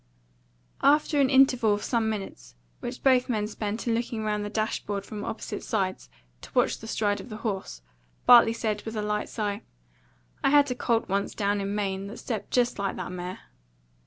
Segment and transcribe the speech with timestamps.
[0.81, 4.83] After an interval of some minutes, which both men spent in looking round the dash
[4.83, 6.09] board from opposite sides
[6.41, 7.83] to watch the stride of the horse,
[8.25, 9.61] Bartley said, with a light sigh,
[10.43, 13.41] "I had a colt once down in Maine that stepped just like that mare."